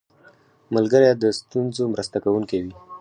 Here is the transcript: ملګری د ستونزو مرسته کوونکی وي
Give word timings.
ملګری 0.75 1.07
د 1.15 1.23
ستونزو 1.39 1.83
مرسته 1.93 2.17
کوونکی 2.23 2.59
وي 2.63 2.73